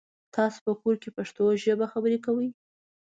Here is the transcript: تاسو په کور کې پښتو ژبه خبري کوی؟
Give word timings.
تاسو 0.35 0.57
په 0.65 0.73
کور 0.81 0.95
کې 1.01 1.09
پښتو 1.17 1.43
ژبه 1.63 1.85
خبري 1.93 2.17
کوی؟ 2.25 2.47